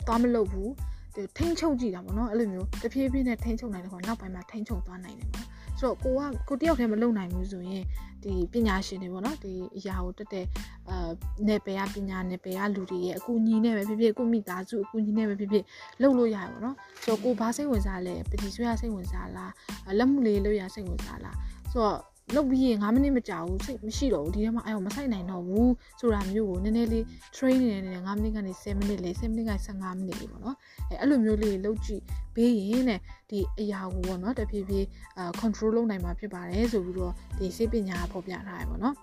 [0.08, 0.72] သွားမလှုပ်ဘူး
[1.16, 5.46] ဒီထိန်းချုပ်ကြည့်တာပေါ့နော်အဲ့လိုမျိုးတဖြည်းဖြည်းနဲ့ထိန်းချုပ်နိုင်တယ်ခေါနောက်ပိုင်းမှာထိန်းချုပ်သွားနိုင်တယ်ပေါ့
[5.80, 7.84] ဆိုတော့ကိုကကိုတယောက်တည်းမလုပ်နိုင်ဘူးဆိုရင်
[8.24, 10.46] ဒီပညာရှင်တွေပေါ့နော်ဒီအရာကိုတက်တဲ့
[10.90, 11.10] အာ
[11.48, 15.64] နယ်ပယ်ကပညာနယ်ပယ်ကလူတွေရဲ့အကူအညီနဲ့ပဲဖြစ်ဖြစ်ကိုမိသားစုအကူအညီနဲ့ပဲဖြစ်ဖြစ်
[16.02, 19.52] လုပ်လို့ရတယ်ပေါ့နော်ဆိုတော့ကိုဘာစိတ်ဝင်စားလဲပတိဆွေးရစိတ်ဝင်စားလား
[20.00, 21.38] လက်မှုလေးလုပ်ရစိတ်ဝင်စားလား
[21.72, 21.98] ဆိုတော့
[22.36, 27.04] လုပ်ပြီးရင်9မိနစ်မကြာဘူးစိတ်မရှိတော့ဘူးဒီထဲမှာအဲမဆိုင်နိုင်တော့ဘူးဆိုတာမျိုးကိုနည်းနည်းလေး
[27.36, 30.58] train နေနေ9မိနစ်ကနေ10မိနစ်လေး10မိနစ်ကနေ15မိနစ်လေးပေါ့နော်
[30.90, 32.02] အဲအဲ့လိုမျိုးလေးလုပ်ကြည့်
[32.36, 38.96] ပေးရင်တဲ့ဒီအရာကိုပေါ့နော်တဖြည်းဖြည်းအာ control လုပ်နိုင်မှာဖြစ်ပါတယ်ဆိုပြီးတော့ဒီစိတ်ပညာဖော်ပြထားရပေါ့နော်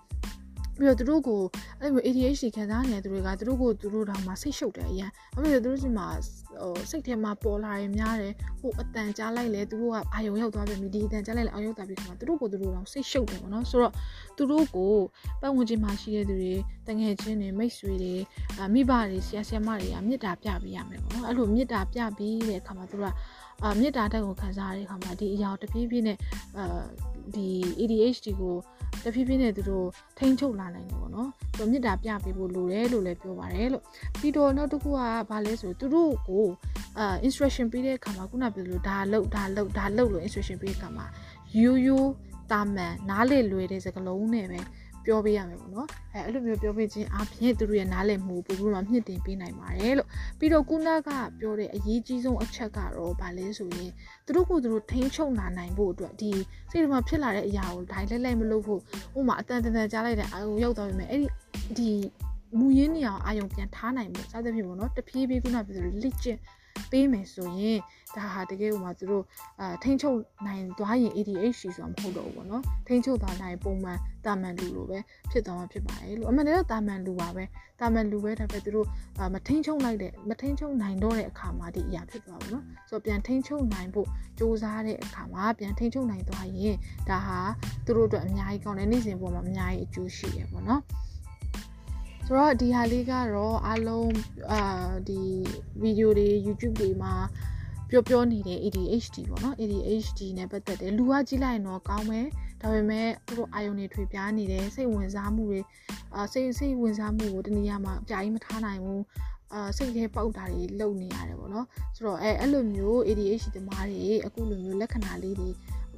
[0.79, 1.41] ပြီးတော့သူတို့ကို
[1.81, 6.07] အဲ့လို ADHD ခံစားနေတဲ့သူတွေကသူတို့ကိုသူတို့တောင်မှစိတ်ရှုပ်တယ်အရင်။အဲ့လိုသူတို့စီမှာ
[6.61, 13.93] ဟိုစိတ်ထဲမှာပေါ်လာရင်များတယ်။ဟိုအတန်ကြားလိုက်လဲသူတို့ကအာယုံရောက်သွားပြီဒီအတန်ကြားလိုက်လဲအာယုံရောက်သွားပြီဆိုတော့သူတို့ကိုသူတို့တောင်စိတ်ရှုပ်တယ်ပေါ့နော်။ဆိုတော့
[14.37, 14.93] သူတို့ကို
[15.41, 16.53] ပတ်ဝန်းကျင်မှာရှိတဲ့သူတွေ
[16.87, 18.13] တငယ်ချင်းတွေမိတ်ဆွေတွေ
[18.73, 23.15] မိဘတွေဆရာဆရာမတွေကမေတ္တာပြပေးရမယ်ပေါ့နော်။အဲ့လိုမေတ္တာပြပြီးတဲ့အခါမှာသူတို့က
[23.63, 26.17] အာမေတ္တာတက်ကိုခံစားရတဲ့အခါမှာဒီအရာတပြေးပြေးနဲ့
[26.57, 26.83] အာ
[27.35, 27.47] ဒီ
[27.79, 28.55] ADHD ကို
[29.03, 29.87] တဖြည်းဖြည်းနဲ့သူတို့
[30.17, 33.83] ထိန်းချုပ်လာနိုင်တယ်ပေါ့နော်သူမြစ်တာပြပေးဖို့လိုတယ်လို့လည်းပြောပါတယ်လို့
[34.19, 36.45] ပြီးတော့နောက်တစ်ခုကဘာလဲဆိုသူတို့ကို
[36.99, 41.05] အာ instruction ပေးတဲ့အခါမှာခုနပြောလို့ဒါလုတ်ဒါလုတ်ဒါလုတ်လို့ instruction ပေးတဲ့အခါမှာ
[41.59, 42.11] ရိုးရိုး
[42.51, 44.59] တာမန်နားလေလွယ်တဲ့စကားလုံးနဲ့ပဲ
[45.09, 50.07] ပြောပေးရမယ်ပေါ့နော်အဲအဲ့လိုမျိုးပြောပေးခြင်းအပြင်သူတို့ရဲ့နားလည်မှုပို့ပြီးတော့မြင့်တင်ပေးနိုင်ပါတယ်လို့
[50.39, 53.91] ပြီးတော့ကုနာကပြောတဲ့အရေးကြီးဆုံးအချက်ကတော့ဗာလဲဆိုရင်
[54.25, 56.31] သူတို့ကိုသူတို့ထိန်းချုပ်လာနိုင်ဖို့အတွက်ဒီ
[56.71, 58.81] စိတ်ထဲမှာဖြစ်လာတဲ့အရာကိုဒိုင်လဲလဲမလုပ်ဖို့
[59.19, 61.27] ဥမာအတန်တန်တန်ကြားလိုက်တဲ့အာရုံရောက်သွားပြီမဲ့အဲ့ဒီ
[61.77, 61.91] ဒီ
[62.59, 66.39] မူရင်းနေအောင်အာယုံပြန်ထားနိုင်မှုစသဖြင့်ပေါ့နော်တဖြည်းဖြည်းခုနပြောသလိုလက်ကျင့်
[66.91, 67.79] ပေးမယ်ဆိုရင်
[68.15, 69.23] ဒါဟာတကယ်ဥမာသူတို့
[69.61, 70.17] အာထိန်းချုပ်
[70.47, 74.99] နိုင်သွားရင် ADHD ဆိုတာမဟုတ်တော့ဘူးပေါ့နော်ထိန်းချုပ်သွားနိုင်ပုံမှန်တာမန်လူလိုပဲ
[75.31, 77.43] ဖြစ်သွားမှာဖြစ်ပါတယ်လို့အမှန်တကယ်တာမန်လူပါပဲ
[77.81, 78.87] တာမန်လူပဲဒါပေမဲ့သူတို့
[79.33, 84.07] မထိန်းချုပ်လိုက်တဲ့မထိန်းချုပ်နိုင်တော့တဲ့အခါမှာဒီအရာဖြစ်သွားဘူးနော်ဆိုတော့ပြန်ထိန်းချုပ်နိုင်ဖို့
[84.37, 86.75] စူးစမ်းတဲ့အခါမှာပြန်ထိန်းချုပ်နိုင်သွားရင်
[87.09, 87.39] ဒါဟာ
[87.85, 90.81] သူတို့အတွက်အများကြီးကောင်းတယ်နေ့စဉ်ပေါ်မှာအများကြီးအကျိုးရှိရပေါ့နော်
[92.31, 94.13] ဆိုတော့ဒီဟာလေးကတော့အားလုံး
[94.51, 94.61] အာ
[95.07, 95.21] ဒီ
[95.81, 97.13] ဗီဒီယိုတွေ YouTube တွေမှာ
[97.89, 102.27] ပြောပြောနေတဲ့ ADHD ပေါ့နော် ADHD နဲ့ပတ်သက်တယ်လူကကြည့်လိုက်ရင်တော့ကောင်းမယ်
[102.61, 105.61] ဒါပေမဲ့သူတို့အာယုန်တွေထွေပြားနေတယ်စိတ်ဝင်စားမှုတွေ
[106.15, 109.03] အာစိတ်စိတ်ဝင်စားမှုကိုတနည်းအားမှာအပြာကြီးမထားနိုင်ဘူး
[109.53, 115.49] အာစိတ်ထဲပေါက်တာတွေလုံနေရတယ်ပေါ့နော်ဆိုတော့အဲအဲ့လိုမျိုး ADHD သမားတွေအခုလိုမျိုးလက္ခဏာလေးတွေ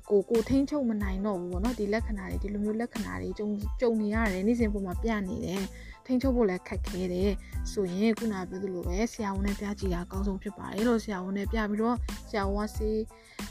[0.09, 3.47] ကိုကိုထိန်းချုပ်မနိုင်တော့ဘူးပေါ့နော်ဒီလက္ခဏာတွေဒီလိုမျိုးလက္ခဏာတွေကြုံ
[3.81, 5.63] ကြုံနေရတယ်နေ့စဉ်ပုံမှာပြနေတယ်
[6.11, 7.31] ထိန်းချုပ်ဖို့လည်းခက်ခဲတယ်
[7.71, 11.97] ဆိုရင်ခုနပြောသလိုပဲဆရာဝန်နဲ့ပြကြည့်တာအကောင်းဆုံးဖြစ်ပါတယ်လို့ဆရာဝန်နဲ့ပြပြီးတော့
[12.29, 12.99] ဆရာဝန်ကဆေး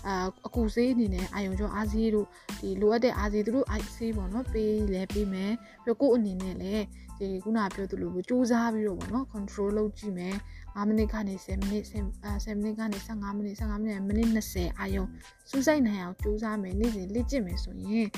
[0.06, 2.26] အာအကူဆေးအနေနဲ့အာယုံကျော်အားဆေးတို့
[2.60, 5.52] ဒီလိုအပ်တဲ့အားဆေးတို့အိုက်ဆေးပေါ့နော်ပေးလဲပေးမယ်
[5.84, 6.84] ပြီးကို့အနေနဲ့လည်း
[7.18, 10.34] ဒီခုနပြောသလိုပဲစူးစမ်းပြီးတော့ပေါ့နော် control လုပ်ကြည့်မယ်
[10.76, 15.04] 5မိနစ်ကနေ10မိနစ်10မိနစ်ကနေ15မိနစ်15မိနစ်မိနစ်20အာယုံ
[15.50, 18.08] စူးစိုက်နိုင်အောင်စူးစမ်းမယ်နေ့စဉ်လေ့ကျင့်မယ်ဆိုရင်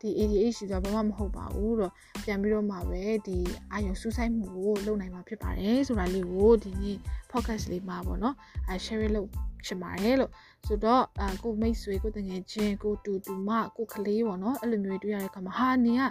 [0.00, 1.92] ဒီ ADHD ဆိုတာဘာမှမဟုတ်ပါဘူးတော့
[2.24, 3.38] ပြန်ပြီးတော့မှပဲဒီ
[3.72, 6.96] အာယုံစူးစိုက်မှုကိုလုပ်နိုင်မှာဖြစ်ပါတယ်ဆိုတာလေးကိုဒီနေ့
[7.32, 8.34] podcast လေးမှာပေါ့နော်
[8.68, 9.28] အဲ share လုပ်
[9.66, 10.30] ချင်ပါတယ်လို့
[10.66, 16.02] ဆိုတော့အကိုမိတ်ဆွေကိုတငယ်ချင်းကိုတူတူမကိုကလေးပေါ့နော်အဲ့လိုမျိုးတွေ့ရတဲ့အခါမှာဟာနေက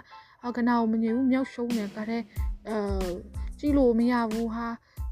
[0.56, 2.22] ကနာကိုမငြိမ်ဘူးမြောက်ရှုံးနေကြတဲ့
[2.68, 2.76] အဲ
[3.58, 4.66] ကြည့်လို့မရဘူးဟာ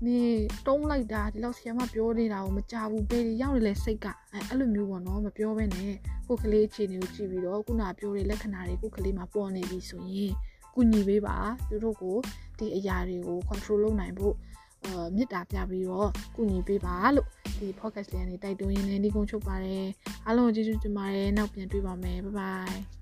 [0.06, 0.18] နေ
[0.66, 5.94] တုံးလိုက်တာဒီလောက်ဆီယမပြောနေတာကိုမကြဘူးဘယ်ဒီရောက်နေလဲစိတ်ကအဲအဲ့လိုမျိုးပေါ့နော်မပြောဘဲနဲ့
[6.26, 10.32] ကိုကလေးအခြေအနေကိုကြည့်ပြီးတော့ခုနပြောတဲ့လက္ခဏာတွေကိုကလေးမှာပေါ်နေပြီဆိုရင်
[10.74, 11.36] ကုညီပေးပါ
[11.68, 12.16] သူတို့ကို
[12.58, 14.34] ဒီအရာတွေကို control လုပ်နိုင်ဖို့
[14.84, 19.86] အာမြစ်တာပြပြီးတော့ကုညီပေးပါလို့ဒီ podcast လေးကနေတိုက်တွန်းရင်းနဲ့ဒီကုန်းချုပ်ပါတယ်
[20.26, 22.97] အားလုံးကျေးဇူးတင်ပါတယ်နောက်ပြန်တွေ့ပါမယ် bye bye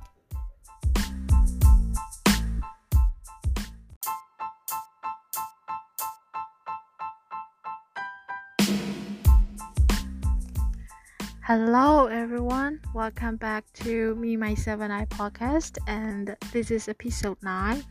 [11.46, 17.84] Hello everyone, welcome back to Me Myself and I podcast and this is episode 9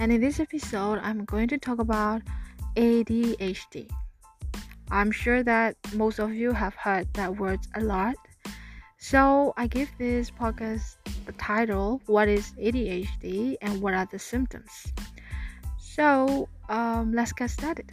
[0.00, 2.22] and in this episode I'm going to talk about
[2.74, 3.88] ADHD.
[4.90, 8.16] I'm sure that most of you have heard that word a lot.
[8.98, 14.92] So I give this podcast the title What is ADHD and what are the symptoms?
[15.78, 17.88] So um, let's get started.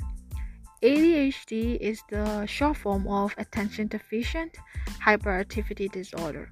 [0.84, 4.58] ADHD is the short form of attention deficient
[5.02, 6.52] hyperactivity disorder.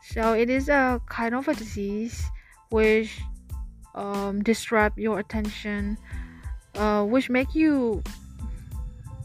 [0.00, 2.22] So it is a kind of a disease
[2.70, 3.20] which
[3.96, 5.98] um, disrupt your attention,
[6.76, 8.02] uh, which make you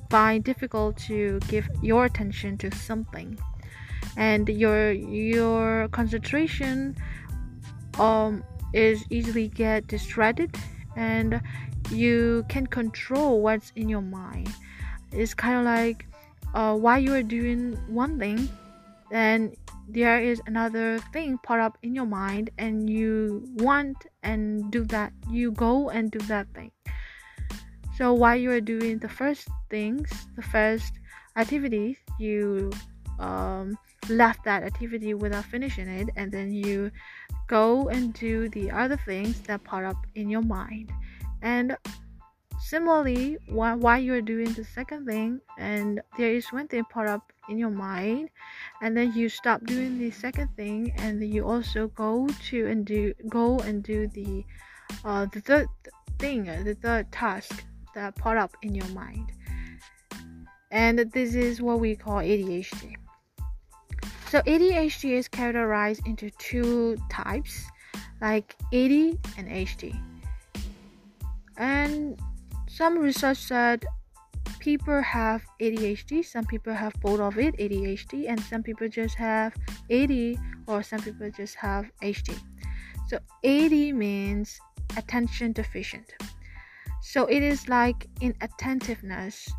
[0.09, 3.37] find difficult to give your attention to something,
[4.17, 6.95] and your your concentration
[7.99, 8.43] um,
[8.73, 10.55] is easily get distracted
[10.95, 11.39] and
[11.93, 14.49] you can control what's in your mind.
[15.11, 16.05] It's kind of like
[16.53, 18.49] uh, while you are doing one thing,
[19.11, 19.55] then
[19.87, 25.13] there is another thing pop up in your mind, and you want and do that.
[25.29, 26.71] You go and do that thing.
[27.97, 30.93] So while you are doing the first things, the first
[31.35, 32.71] activities, you
[33.19, 33.77] um,
[34.09, 36.91] left that activity without finishing it, and then you
[37.47, 40.91] go and do the other things that pop up in your mind
[41.43, 41.77] and
[42.59, 47.57] similarly while, you're doing the second thing and there is one thing pop up in
[47.57, 48.29] your mind
[48.81, 52.85] and then you stop doing the second thing and then you also go to and
[52.85, 54.43] do go and do the
[55.03, 55.67] uh, the third
[56.17, 59.31] thing the third task that pop up in your mind.
[60.71, 62.95] And this is what we call ADHD
[64.33, 67.69] so ADHD is categorized into two types
[68.19, 69.93] like AD and HD
[71.57, 72.19] and
[72.67, 73.85] some research said
[74.59, 79.53] people have ADHD, some people have both of it, ADHD, and some people just have
[79.91, 80.35] AD,
[80.67, 82.37] or some people just have HD.
[83.07, 84.59] So AD means
[84.97, 86.13] attention deficient.
[87.01, 89.49] So it is like inattentiveness.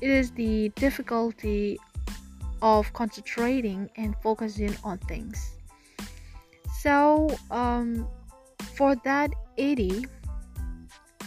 [0.00, 1.78] It is the difficulty
[2.62, 5.56] of concentrating and focusing on things.
[6.80, 8.06] So um,
[8.76, 10.06] for that AD,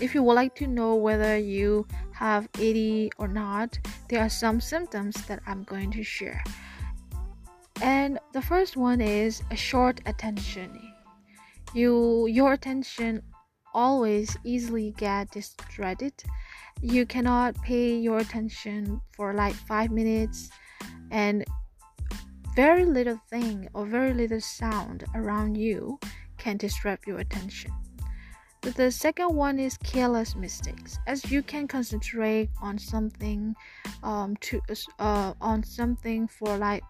[0.02, 3.78] if you would like to know whether you have AD or not,
[4.10, 6.44] there are some symptoms that I'm going to share.
[7.82, 10.78] And the first one is a short attention.
[11.74, 13.22] You your attention
[13.74, 16.14] always easily get distracted.
[16.82, 20.50] You cannot pay your attention for like 5 minutes
[21.12, 21.46] and
[22.56, 26.00] very little thing or very little sound around you
[26.38, 27.72] can distract your attention.
[28.62, 31.00] The second one is careless mistakes.
[31.08, 33.56] As you can concentrate on something,
[34.04, 34.62] um, to
[35.00, 36.84] uh, on something for like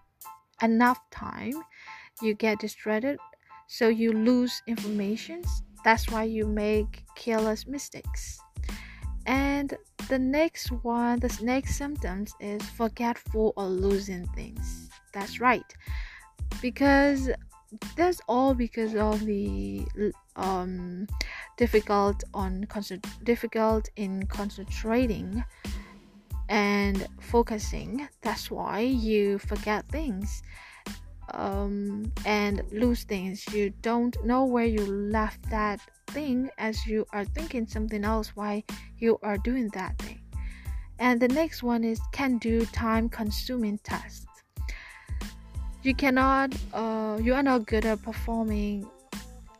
[0.61, 1.53] enough time,
[2.21, 3.17] you get distracted,
[3.67, 5.43] so you lose information.
[5.85, 8.39] That's why you make careless mistakes.
[9.25, 9.73] And
[10.09, 14.89] the next one, the next symptoms is forgetful or losing things.
[15.13, 15.63] That's right,
[16.61, 17.29] because
[17.95, 19.85] that's all because of the
[20.35, 21.07] um,
[21.57, 22.67] difficult on
[23.23, 25.43] difficult in concentrating
[26.49, 28.07] and focusing.
[28.21, 30.43] That's why you forget things
[31.33, 33.45] um, and lose things.
[33.53, 38.61] You don't know where you left that thing as you are thinking something else while
[38.97, 40.21] you are doing that thing.
[40.99, 44.27] And the next one is can do time consuming tasks.
[45.83, 48.87] You cannot, uh, you are not good at performing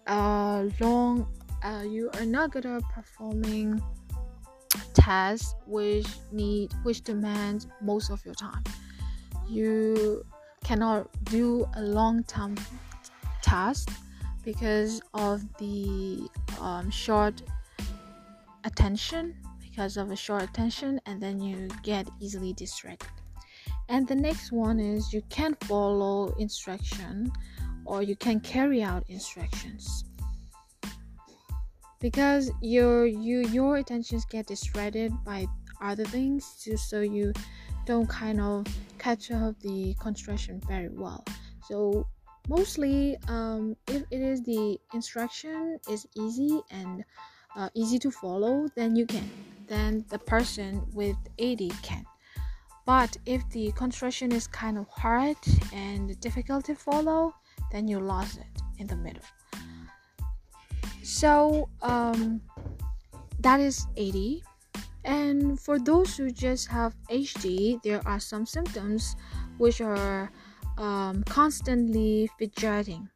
[0.06, 1.28] uh, long,
[1.64, 3.82] uh, you are not good at performing
[4.94, 8.64] tasks which need, which demand most of your time.
[9.50, 10.26] You
[10.64, 12.56] cannot do a long term
[13.42, 13.90] task
[14.44, 16.28] because of the
[16.60, 17.42] um, short
[18.64, 23.10] attention because of a short attention and then you get easily distracted
[23.90, 27.32] and the next one is you can't follow instruction
[27.86, 30.06] or you can carry out instructions
[32.02, 35.46] because your you your attentions get distracted by
[35.82, 37.32] other things just so you
[37.86, 38.66] don't kind of
[38.98, 41.24] catch up the construction very well.
[41.68, 42.08] So
[42.48, 47.04] mostly um, if it is the instruction is easy and
[47.56, 49.30] uh, easy to follow then you can.
[49.68, 52.06] Then the person with AD can.
[52.86, 55.38] But if the construction is kind of hard
[55.72, 57.34] and difficult to follow
[57.72, 59.24] then you lost it in the middle
[61.04, 62.42] so um,
[63.40, 64.42] that is AD
[65.04, 69.16] and for those who just have HD, there are some symptoms
[69.58, 70.32] which are
[70.78, 73.10] um, constantly fidgeting.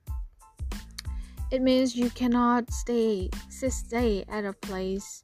[1.52, 5.24] It means you cannot stay stay at a place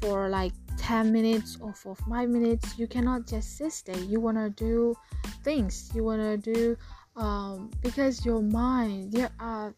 [0.00, 2.76] for like 10 minutes or for 5 minutes.
[2.76, 4.02] You cannot just sit there.
[4.02, 4.96] You want to do
[5.44, 5.90] things.
[5.94, 6.76] You want to do
[7.16, 9.72] um, because your mind there are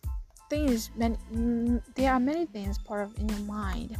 [0.49, 1.17] things many,
[1.95, 3.97] there are many things part of in your mind.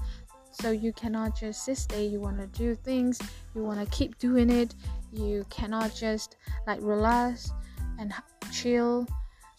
[0.51, 3.21] So you cannot just sit there you want to do things
[3.55, 4.75] you want to keep doing it
[5.13, 7.53] you cannot just like relax
[7.99, 8.13] and
[8.53, 9.07] chill.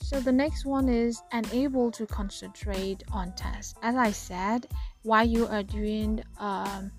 [0.02, 3.78] So the next one is unable to concentrate on tasks.
[3.84, 4.68] As i said
[5.04, 6.92] while you are doing um,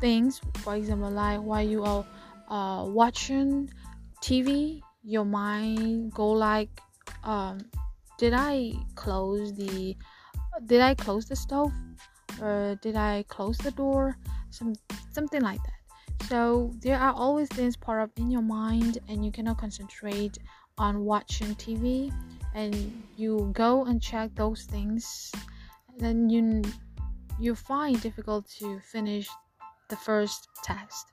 [0.00, 2.06] things for example like while you are
[2.48, 3.68] uh, watching
[4.22, 6.68] tv your mind go like
[7.24, 7.58] um,
[8.18, 9.96] did i close the
[10.66, 11.72] did i close the stove
[12.40, 14.16] or did I close the door?
[14.50, 14.74] Some
[15.12, 16.26] something like that.
[16.28, 20.38] So there are always things part up in your mind and you cannot concentrate
[20.78, 22.12] on watching TV
[22.54, 22.74] and
[23.16, 25.32] you go and check those things
[25.98, 26.62] then you
[27.38, 29.28] you find difficult to finish
[29.88, 31.06] the first test.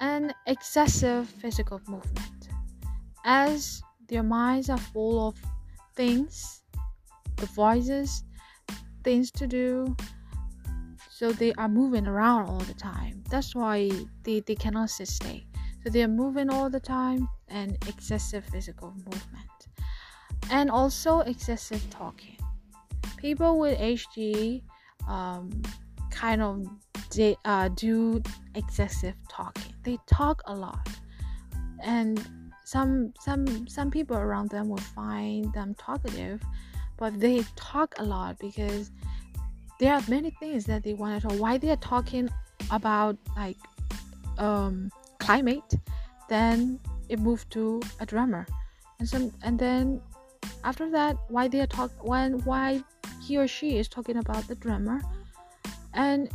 [0.00, 2.48] And excessive physical movement.
[3.24, 5.36] As their minds are full of
[5.96, 6.62] things,
[7.36, 8.22] the voices,
[9.02, 9.96] things to do.
[11.10, 13.24] So they are moving around all the time.
[13.30, 13.90] That's why
[14.22, 15.46] they, they cannot stay
[15.86, 19.68] so they are moving all the time and excessive physical movement.
[20.50, 22.36] And also excessive talking.
[23.18, 24.62] People with hd
[25.06, 25.62] um,
[26.10, 26.66] kind of
[27.44, 28.20] uh, do
[28.56, 29.72] excessive talking.
[29.84, 30.88] They talk a lot.
[31.84, 32.18] And
[32.66, 36.42] some some some people around them will find them talkative
[36.96, 38.90] but they talk a lot because
[39.78, 41.38] there are many things that they want to talk.
[41.38, 42.28] Why they are talking
[42.70, 43.56] about like
[44.38, 45.74] um, climate,
[46.28, 48.46] then it moved to a drummer,
[48.98, 50.00] and some and then
[50.64, 52.82] after that, why they are talk when why
[53.22, 55.00] he or she is talking about the drummer,
[55.94, 56.30] and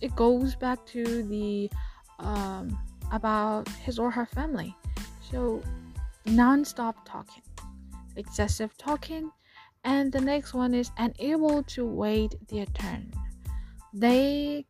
[0.00, 1.70] it goes back to the
[2.18, 2.78] um,
[3.12, 4.74] about his or her family.
[5.30, 5.62] So
[6.24, 7.42] non-stop talking,
[8.16, 9.30] excessive talking,
[9.84, 13.12] and the next one is unable to wait their turn.
[13.92, 14.66] They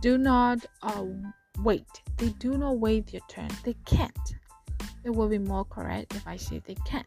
[0.00, 1.04] do not uh,
[1.62, 1.86] wait.
[2.16, 3.48] They do not wait their turn.
[3.64, 4.34] They can't.
[5.04, 7.06] It will be more correct if I say they can't.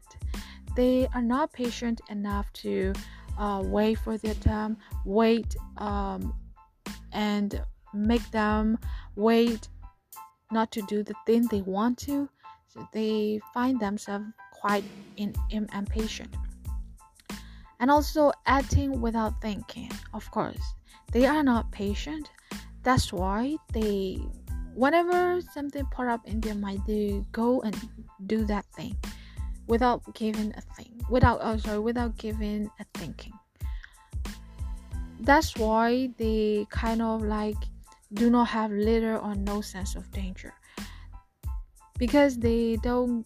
[0.76, 2.94] They are not patient enough to
[3.38, 6.36] uh, wait for their turn, wait um,
[7.12, 8.78] and make them
[9.16, 9.70] wait
[10.52, 12.30] not to do the thing they want to.
[12.68, 14.84] So they find themselves quite
[15.18, 16.34] in, in, impatient.
[17.80, 20.74] And also acting without thinking, of course.
[21.12, 22.30] They are not patient.
[22.84, 24.20] That's why they
[24.78, 27.76] whenever something pop up in their mind, they go and
[28.28, 28.96] do that thing
[29.66, 33.34] without giving a thing, without oh sorry, without giving a thinking.
[35.20, 37.58] That's why they kind of like
[38.14, 40.54] do not have little or no sense of danger
[41.98, 43.26] because they don't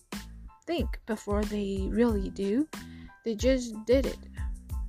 [0.66, 2.68] think before they really do.
[3.26, 4.18] They just did it.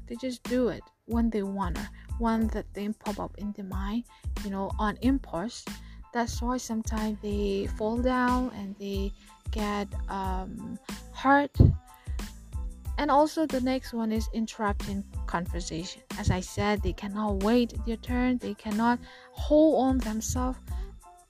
[0.06, 4.04] They just do it when they wanna, when the thing pop up in their mind,
[4.44, 5.64] you know, on impulse.
[6.12, 9.12] That's why sometimes they fall down and they
[9.50, 10.78] get um,
[11.14, 11.56] hurt.
[12.98, 16.02] And also the next one is interrupting conversation.
[16.18, 18.38] As I said, they cannot wait their turn.
[18.38, 18.98] They cannot
[19.32, 20.58] hold on themselves.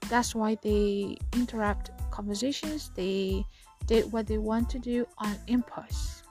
[0.09, 2.91] That's why they interrupt conversations.
[2.95, 3.45] They
[3.87, 6.23] did what they want to do on impulse.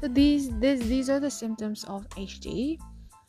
[0.00, 2.78] So these these these are the symptoms of HD.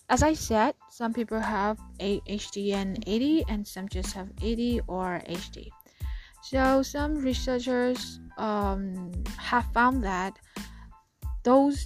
[0.10, 5.22] As I said, some people have ADHD and AD, and some just have AD or
[5.30, 5.70] HD.
[6.42, 10.40] So some researchers um, have found that
[11.44, 11.86] those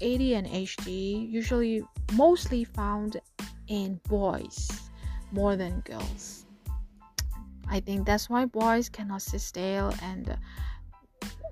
[0.00, 1.82] AD and HD usually
[2.12, 3.20] mostly found
[3.68, 4.68] in boys
[5.32, 6.44] more than girls.
[7.68, 10.36] I think that's why boys cannot sit still and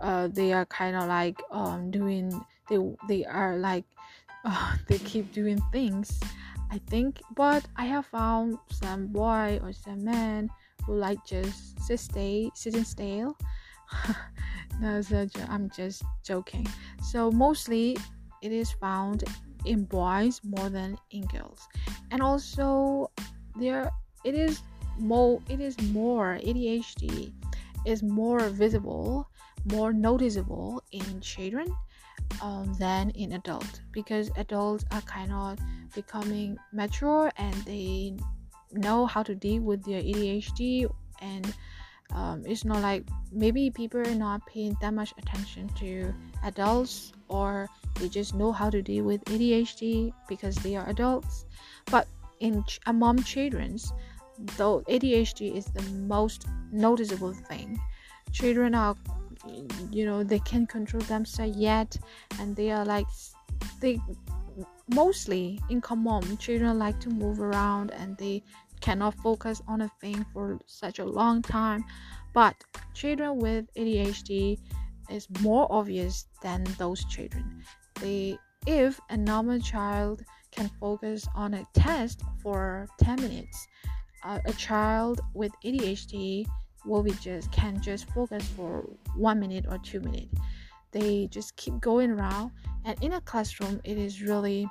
[0.01, 2.33] uh, they are kind of like um, doing
[2.69, 3.85] they they are like
[4.45, 6.21] uh, they keep doing things
[6.71, 10.49] i think but i have found some boy or some man
[10.87, 13.37] who like just sit stay sitting still
[14.81, 15.01] no
[15.49, 16.67] i'm just joking.
[17.03, 17.97] So mostly
[18.43, 19.25] it is found
[19.65, 21.67] in boys more than in girls.
[22.11, 23.11] And also
[23.57, 23.91] there
[24.25, 24.63] it is
[24.99, 27.33] more it is more adhd
[27.87, 29.29] is more visible
[29.71, 31.73] more noticeable in children
[32.43, 35.59] um, than in adults because adults are kind of
[35.95, 38.17] becoming mature and they
[38.73, 41.55] know how to deal with their ADHD and
[42.15, 47.69] um, it's not like maybe people are not paying that much attention to adults or
[48.01, 51.45] they just know how to deal with ADHD because they are adults.
[51.91, 52.07] But
[52.41, 53.93] in among children's
[54.57, 57.79] though ADHD is the most noticeable thing.
[58.33, 58.97] Children are
[59.91, 61.97] you know they can't control themselves yet
[62.41, 63.07] and they are like
[63.81, 64.01] they
[64.91, 68.43] mostly in common children like to move around and they
[68.81, 71.85] cannot focus on a thing for such a long time
[72.35, 72.55] but
[72.95, 74.59] children with ADHD
[75.11, 77.63] is more obvious than those children.
[78.01, 83.67] They if a normal child can focus on a test for 10 minutes
[84.25, 86.47] uh, a child with ADHD
[86.85, 90.35] will be just can just focus for one minute or two minutes.
[90.93, 92.53] They just keep going around
[92.85, 94.69] and in a classroom it is really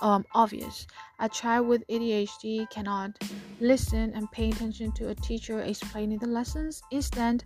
[0.00, 0.86] um, obvious.
[1.20, 3.12] A child with adhd cannot
[3.60, 6.82] listen and pay attention to a teacher explaining the lessons.
[6.90, 7.44] Instead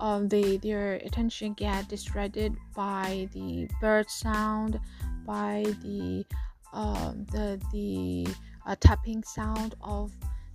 [0.00, 4.78] um, they, their attention get distracted by the bird sound
[5.24, 6.24] by the
[6.72, 8.26] um, the the
[8.66, 10.12] uh, tapping sound of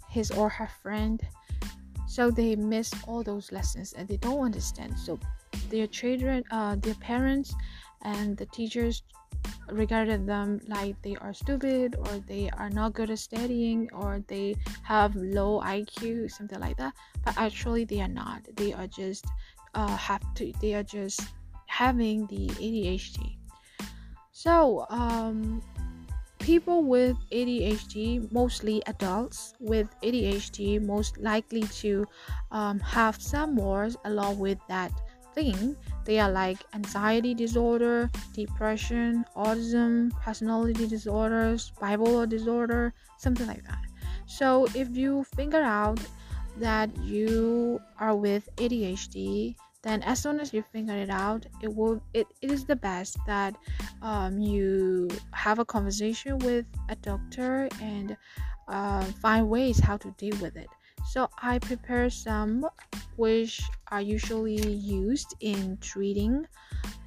[0.09, 1.21] his or her friend.
[2.07, 4.99] So they miss all those lessons and they don't understand.
[4.99, 5.19] So
[5.69, 7.55] their children uh, their parents
[8.03, 9.03] and the teachers
[9.69, 14.55] regarded them like they are stupid or they are not good at studying or they
[14.83, 16.93] have low IQ something like that.
[17.23, 18.41] But actually they are not.
[18.55, 19.25] They are just
[19.73, 21.21] uh, have to they are just
[21.67, 23.37] having the ADHD
[24.33, 25.61] so um,
[26.41, 32.03] People with ADHD, mostly adults with ADHD, most likely to
[32.49, 34.91] um, have some more along with that
[35.33, 35.75] thing.
[36.05, 43.83] They are like anxiety disorder, depression, autism, personality disorders, bipolar disorder, something like that.
[44.25, 45.99] So if you figure out
[46.57, 52.01] that you are with ADHD, then as soon as you figure it out, it will
[52.13, 53.55] it, it is the best that
[54.01, 58.15] um, you have a conversation with a doctor and
[58.67, 60.69] uh, find ways how to deal with it.
[61.09, 62.65] So I prepare some
[63.17, 63.61] which
[63.91, 66.45] are usually used in treating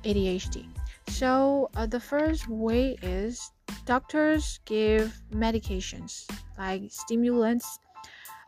[0.04, 0.68] ADHD.
[1.08, 3.50] So uh, the first way is
[3.86, 6.26] doctors give medications
[6.58, 7.78] like stimulants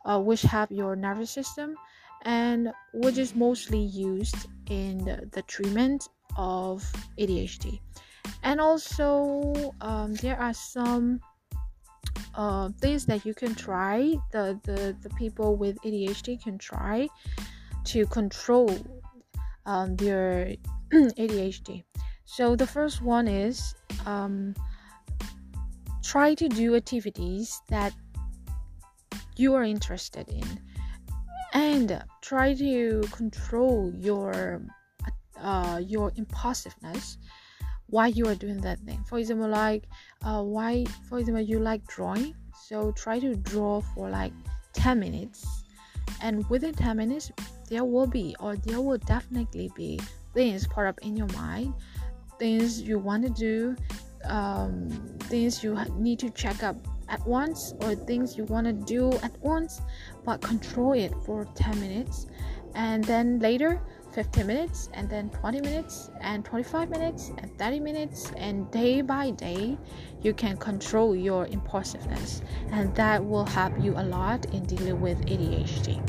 [0.04, 1.76] uh, which help your nervous system
[2.22, 4.98] and which is mostly used in
[5.32, 6.82] the, treatment of
[7.18, 7.80] ADHD.
[8.42, 11.20] And also, um, there are some
[12.37, 17.09] uh, things that you can try, the, the, the people with ADHD can try
[17.85, 18.70] to control
[19.64, 20.55] um, their
[20.92, 21.85] ADHD.
[22.25, 24.55] So, the first one is um,
[26.03, 27.92] try to do activities that
[29.37, 30.61] you are interested in
[31.53, 34.62] and try to control your
[35.40, 37.18] uh, your impulsiveness
[37.88, 39.05] why you are doing that thing.
[39.09, 39.85] For example like
[40.25, 42.35] uh, why for example you like drawing
[42.66, 44.33] so try to draw for like
[44.72, 45.46] 10 minutes.
[46.22, 47.31] And within 10 minutes
[47.68, 50.01] there will be or there will definitely be
[50.35, 51.75] things pop up in your mind
[52.38, 53.77] things you want to do
[54.29, 56.77] um, things you need to check up
[57.09, 59.81] at once or things you want to do at once
[60.25, 62.27] but control it for 10 minutes.
[62.75, 63.81] And then later
[64.16, 69.31] 15 minutes and then 20 minutes and 25 minutes and 30 minutes and day by
[69.31, 69.76] day
[70.22, 72.40] you can control your impulsiveness
[72.72, 76.00] and that will help you a lot in dealing with ADHD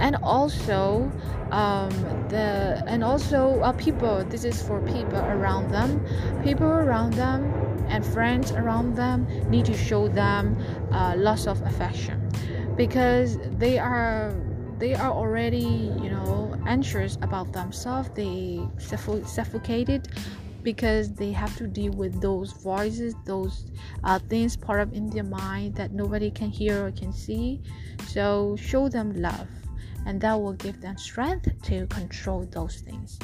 [0.00, 1.08] and also
[1.52, 1.90] um,
[2.28, 6.04] the and also uh, people this is for people around them.
[6.42, 7.44] People around them
[7.88, 10.56] and friends around them need to show them
[10.90, 12.28] uh, lots of affection
[12.76, 14.34] because they are
[14.78, 18.10] they are already you know anxious about themselves.
[18.14, 20.08] They suffo- suffocated
[20.62, 23.66] because they have to deal with those voices those
[24.04, 27.60] uh, things part of in their mind that nobody can hear or can see.
[28.06, 29.48] So show them love
[30.06, 33.18] and that will give them strength to control those things.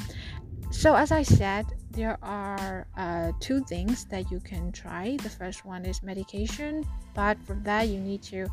[0.70, 5.16] So as i said there are uh, two things that you can try.
[5.22, 8.48] The first one is medication but for that you need to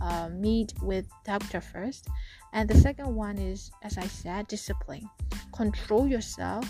[0.00, 2.08] uh, meet with doctor first
[2.54, 5.08] and the second one is as i said discipline.
[5.52, 6.64] Control yourself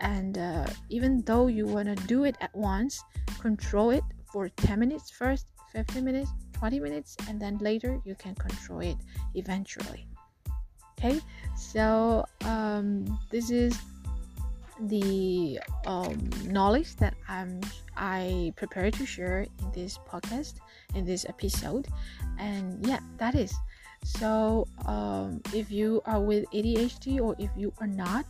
[0.00, 3.02] and uh, even though you want to do it at once
[3.40, 8.34] control it for 10 minutes first 15 minutes 20 minutes and then later you can
[8.34, 8.96] control it
[9.34, 10.06] eventually.
[10.98, 11.20] Okay?
[11.56, 13.78] So um, this is
[14.82, 17.60] the um, knowledge that I'm
[17.96, 20.54] I prepare to share in this podcast
[20.94, 21.86] in this episode.
[22.38, 23.54] And yeah that is
[24.04, 28.26] so um, if you are with ADHD or if you are not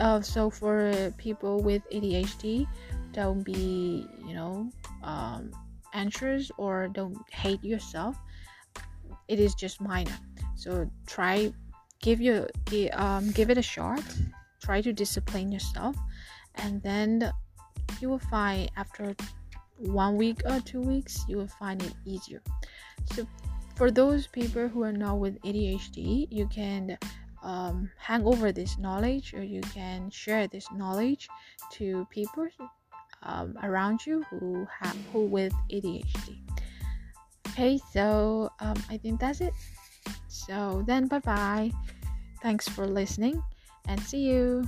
[0.00, 2.66] uh, so for people with ADHD
[3.12, 4.70] don't be you know
[5.02, 5.50] um,
[5.94, 8.16] anxious or don't hate yourself.
[9.28, 10.18] It is just minor.
[10.56, 11.52] So try
[12.02, 12.46] give you
[12.92, 14.02] um, give it a shot.
[14.60, 15.96] Try to discipline yourself.
[16.56, 17.32] And then
[18.00, 19.14] you will find after
[19.78, 22.42] one week or two weeks you will find it easier.
[23.12, 23.26] So
[23.76, 26.96] for those people who are not with adhd you can
[27.42, 31.28] um, hang over this knowledge or you can share this knowledge
[31.70, 32.48] to people
[33.22, 36.38] um, around you who have who with adhd
[37.48, 39.52] okay so um, i think that's it.
[40.28, 41.70] So then bye bye
[42.42, 43.42] thanks for listening
[43.88, 44.64] and see you.